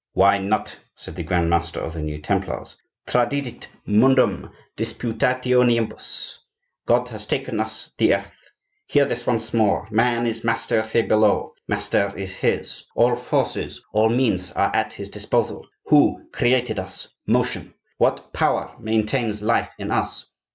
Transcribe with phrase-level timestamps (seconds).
[0.13, 2.75] "Why not?" said the grand master of the new Templars.
[3.05, 6.39] "Tradidit mundum disputationibus!
[6.87, 8.33] God has given us the earth.
[8.87, 14.09] Hear this once more: man is master here below; matter is his; all forces, all
[14.09, 15.67] means are at his disposal.
[15.85, 17.07] Who created us?
[17.27, 17.75] Motion.
[17.99, 20.31] What power maintains life in us?